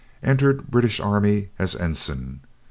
Entered 0.23 0.65
British 0.71 0.99
Army 0.99 1.49
as 1.59 1.75
ensign. 1.75 2.41